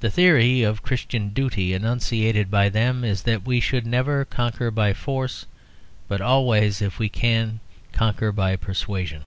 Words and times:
The 0.00 0.10
theory 0.10 0.62
of 0.62 0.82
Christian 0.82 1.30
duty 1.30 1.72
enunciated 1.72 2.50
by 2.50 2.68
them 2.68 3.04
is 3.04 3.22
that 3.22 3.46
we 3.46 3.58
should 3.58 3.86
never 3.86 4.26
conquer 4.26 4.70
by 4.70 4.92
force, 4.92 5.46
but 6.08 6.20
always, 6.20 6.82
if 6.82 6.98
we 6.98 7.08
can, 7.08 7.60
conquer 7.90 8.32
by 8.32 8.56
persuasion. 8.56 9.24